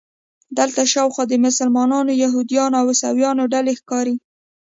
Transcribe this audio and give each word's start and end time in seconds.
دلته 0.57 0.81
شاوخوا 0.93 1.23
د 1.29 1.33
مسلمانانو، 1.45 2.11
یهودانو 2.23 2.75
او 2.81 2.85
عیسویانو 2.93 3.43
ډلې 3.53 3.73
ښکاري. 3.79 4.15